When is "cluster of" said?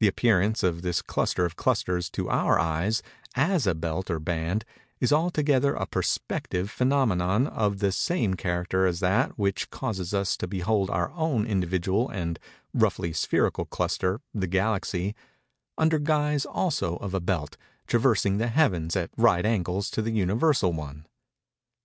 1.00-1.54